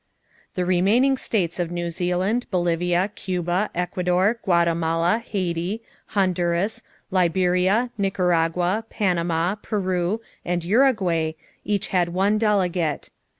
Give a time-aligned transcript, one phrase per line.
[0.55, 5.83] The remaining states of New Zealand, Bolivia, Cuba, Ecuador, Guatemala, Haiti,
[6.15, 6.81] Honduras,
[7.11, 11.33] Liberia, Nicaragua, Panama, Peru, and Uruguay
[11.63, 13.11] each had one delegate.